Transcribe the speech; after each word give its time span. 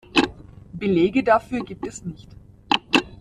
Belege 0.73 1.23
dafür 1.23 1.63
gibt 1.63 1.85
es 1.85 2.03
nicht. 2.03 2.27